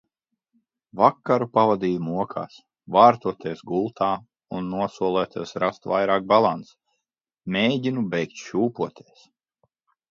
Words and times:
Vakaru 1.01 1.47
pavadīju 1.57 1.99
mokās, 2.05 2.55
vārtoties 2.97 3.61
gultā 3.73 4.09
un 4.61 4.73
nosoloties 4.77 5.55
rast 5.67 5.89
vairāk 5.95 6.27
balansa. 6.35 6.79
Mēģinu 7.59 8.09
beigt 8.17 8.45
šūpoties. 8.49 9.27